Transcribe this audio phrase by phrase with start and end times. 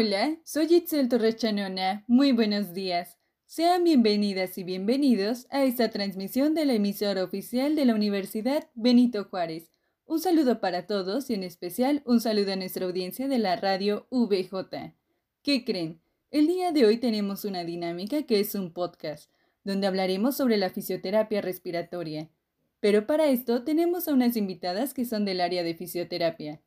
[0.00, 2.04] Hola, soy Itzel Torres Chanona.
[2.06, 3.18] Muy buenos días.
[3.46, 9.24] Sean bienvenidas y bienvenidos a esta transmisión de la emisora oficial de la Universidad Benito
[9.24, 9.72] Juárez.
[10.06, 14.06] Un saludo para todos y en especial un saludo a nuestra audiencia de la radio
[14.12, 14.94] VJ.
[15.42, 16.00] ¿Qué creen?
[16.30, 19.32] El día de hoy tenemos una dinámica que es un podcast,
[19.64, 22.30] donde hablaremos sobre la fisioterapia respiratoria.
[22.78, 26.60] Pero para esto tenemos a unas invitadas que son del área de fisioterapia.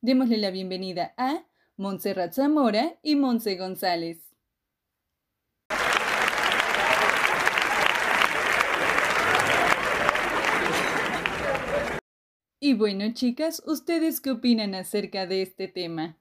[0.00, 1.44] Démosle la bienvenida a
[1.78, 4.18] Montserrat Zamora y Monse González.
[12.58, 16.18] Y bueno, chicas, ¿ustedes qué opinan acerca de este tema?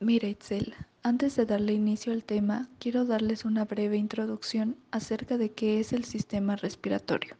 [0.00, 5.52] Mira, Itzel, antes de darle inicio al tema, quiero darles una breve introducción acerca de
[5.52, 7.36] qué es el sistema respiratorio.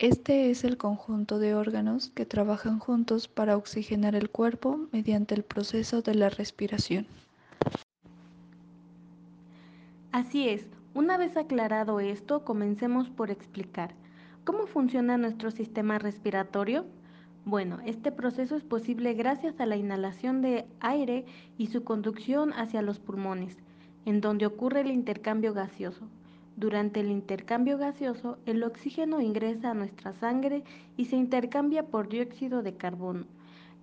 [0.00, 5.44] Este es el conjunto de órganos que trabajan juntos para oxigenar el cuerpo mediante el
[5.44, 7.06] proceso de la respiración.
[10.10, 13.94] Así es, una vez aclarado esto, comencemos por explicar
[14.44, 16.86] cómo funciona nuestro sistema respiratorio.
[17.44, 21.24] Bueno, este proceso es posible gracias a la inhalación de aire
[21.56, 23.58] y su conducción hacia los pulmones,
[24.06, 26.08] en donde ocurre el intercambio gaseoso.
[26.56, 30.62] Durante el intercambio gaseoso, el oxígeno ingresa a nuestra sangre
[30.96, 33.26] y se intercambia por dióxido de carbono,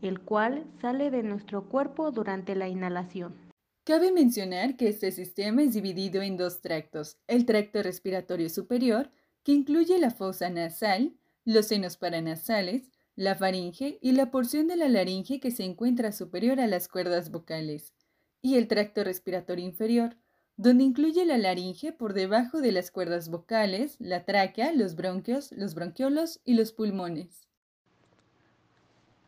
[0.02, 3.36] el cual sale de nuestro cuerpo durante la inhalación.
[3.84, 9.12] Cabe mencionar que este sistema es dividido en dos tractos, el tracto respiratorio superior,
[9.44, 14.88] que incluye la fosa nasal, los senos paranasales, la faringe y la porción de la
[14.88, 17.94] laringe que se encuentra superior a las cuerdas vocales,
[18.42, 20.16] y el tracto respiratorio inferior,
[20.58, 25.74] donde incluye la laringe por debajo de las cuerdas vocales, la tráquea, los bronquios, los
[25.74, 27.48] bronquiolos y los pulmones.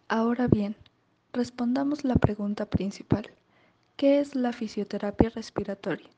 [0.08, 0.76] Ahora bien,
[1.32, 3.32] respondamos la pregunta principal.
[3.96, 6.10] ¿Qué es la fisioterapia respiratoria?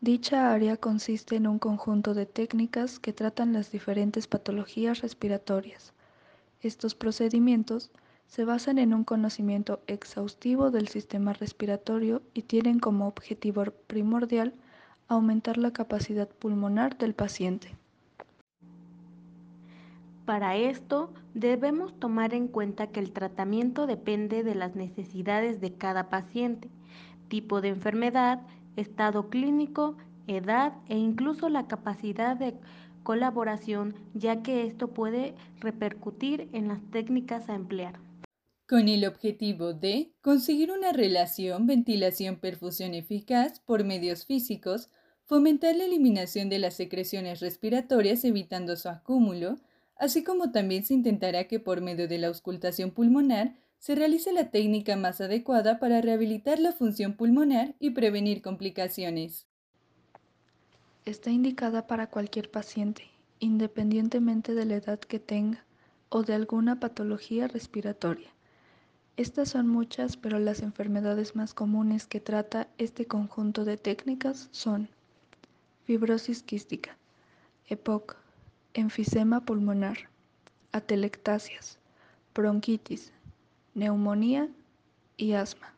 [0.00, 5.92] Dicha área consiste en un conjunto de técnicas que tratan las diferentes patologías respiratorias.
[6.60, 7.90] Estos procedimientos
[8.34, 14.54] se basan en un conocimiento exhaustivo del sistema respiratorio y tienen como objetivo primordial
[15.06, 17.76] aumentar la capacidad pulmonar del paciente.
[20.24, 26.08] Para esto, debemos tomar en cuenta que el tratamiento depende de las necesidades de cada
[26.08, 26.70] paciente,
[27.28, 28.40] tipo de enfermedad,
[28.76, 29.94] estado clínico,
[30.26, 32.54] edad e incluso la capacidad de
[33.02, 38.00] colaboración, ya que esto puede repercutir en las técnicas a emplear
[38.72, 44.88] con el objetivo de conseguir una relación ventilación-perfusión eficaz por medios físicos,
[45.26, 49.58] fomentar la eliminación de las secreciones respiratorias evitando su acúmulo,
[49.96, 54.50] así como también se intentará que por medio de la auscultación pulmonar se realice la
[54.50, 59.44] técnica más adecuada para rehabilitar la función pulmonar y prevenir complicaciones.
[61.04, 63.04] Está indicada para cualquier paciente,
[63.38, 65.62] independientemente de la edad que tenga
[66.08, 68.31] o de alguna patología respiratoria.
[69.18, 74.88] Estas son muchas, pero las enfermedades más comunes que trata este conjunto de técnicas son
[75.84, 76.96] fibrosis quística,
[77.68, 78.16] EPOC,
[78.72, 80.08] enfisema pulmonar,
[80.72, 81.78] atelectasias,
[82.34, 83.12] bronquitis,
[83.74, 84.48] neumonía
[85.18, 85.74] y asma.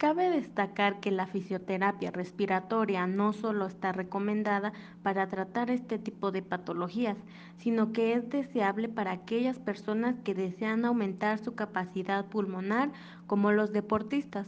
[0.00, 4.72] Cabe destacar que la fisioterapia respiratoria no solo está recomendada
[5.02, 7.18] para tratar este tipo de patologías,
[7.58, 12.90] sino que es deseable para aquellas personas que desean aumentar su capacidad pulmonar,
[13.26, 14.46] como los deportistas.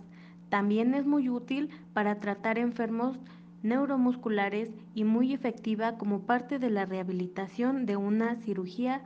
[0.49, 3.19] También es muy útil para tratar enfermos
[3.63, 9.03] neuromusculares y muy efectiva como parte de la rehabilitación de una cirugía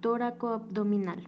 [0.00, 1.22] tóraco-abdominal.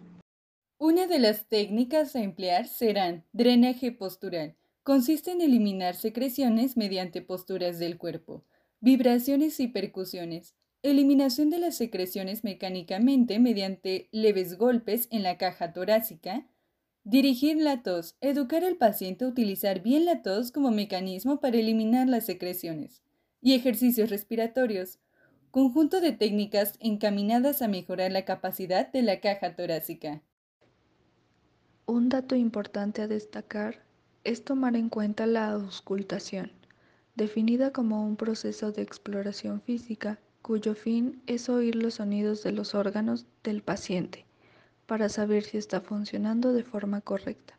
[0.79, 4.55] Una de las técnicas a emplear serán drenaje postural.
[4.83, 8.45] Consiste en eliminar secreciones mediante posturas del cuerpo,
[8.79, 10.53] vibraciones y percusiones,
[10.83, 16.45] eliminación de las secreciones mecánicamente mediante leves golpes en la caja torácica,
[17.03, 22.07] dirigir la tos, educar al paciente a utilizar bien la tos como mecanismo para eliminar
[22.07, 23.01] las secreciones,
[23.41, 24.99] y ejercicios respiratorios,
[25.49, 30.21] conjunto de técnicas encaminadas a mejorar la capacidad de la caja torácica.
[31.89, 33.79] Un dato importante a destacar
[34.25, 36.51] es tomar en cuenta la auscultación,
[37.15, 42.75] definida como un proceso de exploración física cuyo fin es oír los sonidos de los
[42.75, 44.25] órganos del paciente
[44.85, 47.57] para saber si está funcionando de forma correcta.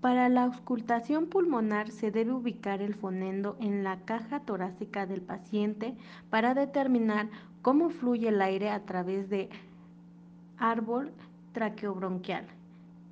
[0.00, 5.94] Para la auscultación pulmonar se debe ubicar el fonendo en la caja torácica del paciente
[6.30, 7.28] para determinar
[7.62, 9.48] cómo fluye el aire a través de
[10.58, 11.12] árbol
[11.56, 12.46] traqueobronquial.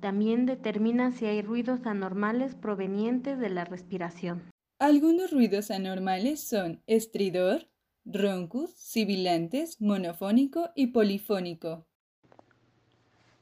[0.01, 4.43] También determina si hay ruidos anormales provenientes de la respiración.
[4.77, 7.67] Algunos ruidos anormales son estridor,
[8.05, 11.87] roncus, sibilantes, monofónico y polifónico.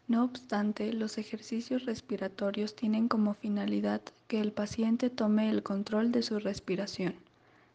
[0.08, 6.24] No obstante, los ejercicios respiratorios tienen como finalidad que el paciente tome el control de
[6.24, 7.16] su respiración,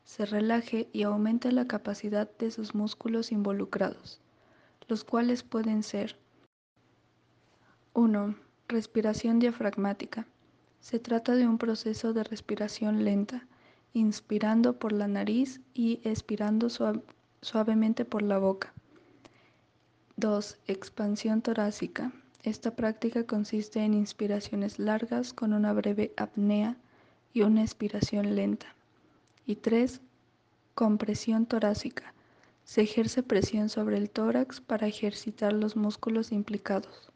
[0.05, 4.19] se relaje y aumente la capacidad de sus músculos involucrados,
[4.89, 6.17] los cuales pueden ser
[7.99, 8.37] 1.
[8.69, 10.25] Respiración diafragmática.
[10.79, 13.45] Se trata de un proceso de respiración lenta,
[13.93, 16.69] inspirando por la nariz y expirando
[17.41, 18.73] suavemente por la boca.
[20.15, 20.59] 2.
[20.69, 22.13] Expansión torácica.
[22.45, 26.77] Esta práctica consiste en inspiraciones largas con una breve apnea
[27.35, 28.77] y una expiración lenta.
[29.45, 30.01] Y 3.
[30.77, 32.15] Compresión torácica.
[32.63, 37.11] Se ejerce presión sobre el tórax para ejercitar los músculos implicados.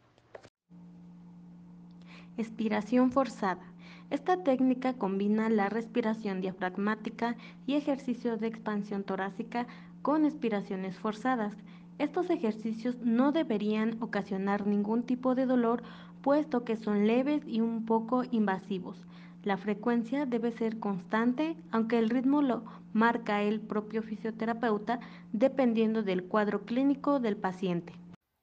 [2.39, 3.61] Expiración forzada.
[4.09, 7.37] Esta técnica combina la respiración diafragmática
[7.67, 9.67] y ejercicios de expansión torácica
[10.01, 11.55] con expiraciones forzadas.
[11.99, 15.83] Estos ejercicios no deberían ocasionar ningún tipo de dolor
[16.23, 18.97] puesto que son leves y un poco invasivos.
[19.45, 22.65] La frecuencia debe ser constante, aunque el ritmo lo
[22.95, 25.01] marca el propio fisioterapeuta
[25.33, 27.93] dependiendo del cuadro clínico del paciente.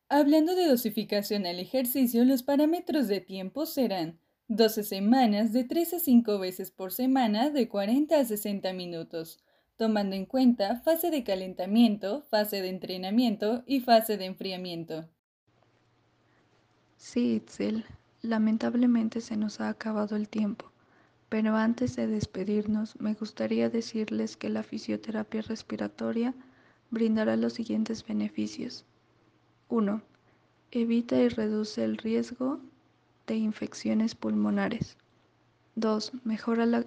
[0.09, 5.99] Hablando de dosificación al ejercicio, los parámetros de tiempo serán 12 semanas de 3 a
[5.99, 9.39] 5 veces por semana de 40 a 60 minutos
[9.79, 15.07] tomando en cuenta fase de calentamiento, fase de entrenamiento y fase de enfriamiento.
[16.97, 17.85] Sí, Itzel,
[18.21, 20.69] lamentablemente se nos ha acabado el tiempo,
[21.29, 26.33] pero antes de despedirnos me gustaría decirles que la fisioterapia respiratoria
[26.91, 28.83] brindará los siguientes beneficios.
[29.69, 30.01] 1.
[30.71, 32.59] Evita y reduce el riesgo
[33.27, 34.97] de infecciones pulmonares.
[35.75, 36.11] 2.
[36.23, 36.85] Mejora la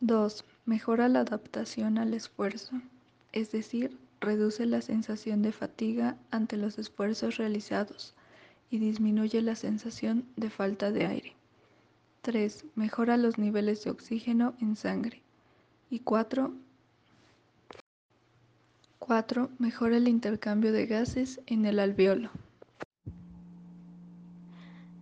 [0.00, 0.44] 2.
[0.66, 2.80] Mejora la adaptación al esfuerzo,
[3.32, 8.14] es decir, reduce la sensación de fatiga ante los esfuerzos realizados
[8.70, 11.32] y disminuye la sensación de falta de aire.
[12.20, 12.66] 3.
[12.74, 15.22] Mejora los niveles de oxígeno en sangre.
[15.88, 16.52] Y 4.
[19.10, 19.50] 4.
[19.58, 22.30] Mejora el intercambio de gases en el alveolo.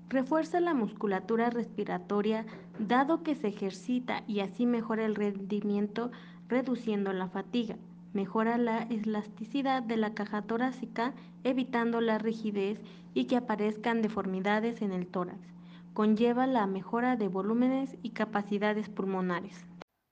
[0.09, 2.47] Refuerza la musculatura respiratoria
[2.79, 6.11] dado que se ejercita y así mejora el rendimiento
[6.49, 7.77] reduciendo la fatiga.
[8.15, 11.13] Mejora la elasticidad de la caja torácica
[11.45, 12.81] evitando la rigidez
[13.13, 15.39] y que aparezcan deformidades en el tórax.
[15.93, 19.68] Conlleva la mejora de volúmenes y capacidades pulmonares.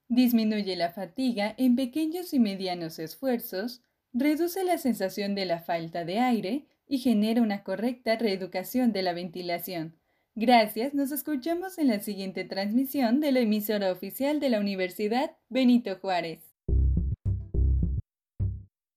[0.09, 3.83] Disminuye la fatiga en pequeños y medianos esfuerzos,
[4.13, 9.13] reduce la sensación de la falta de aire y genera una correcta reeducación de la
[9.13, 9.97] ventilación.
[10.37, 15.97] Gracias, nos escuchamos en la siguiente transmisión de la emisora oficial de la Universidad Benito
[15.97, 16.46] Juárez.